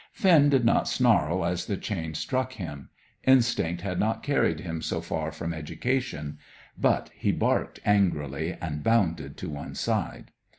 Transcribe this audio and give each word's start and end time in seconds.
Finn 0.13 0.49
did 0.49 0.65
not 0.65 0.87
snarl 0.87 1.45
as 1.45 1.67
the 1.67 1.77
chain 1.77 2.15
struck 2.15 2.53
him. 2.53 2.89
Instinct 3.23 3.83
had 3.83 3.99
not 3.99 4.23
carried 4.23 4.61
him 4.61 4.81
so 4.81 4.99
far 4.99 5.31
from 5.31 5.53
education. 5.53 6.39
But 6.75 7.11
he 7.13 7.31
barked 7.31 7.79
angrily, 7.85 8.57
and 8.59 8.83
bounded 8.83 9.37
to 9.37 9.49
one 9.51 9.75
side. 9.75 10.31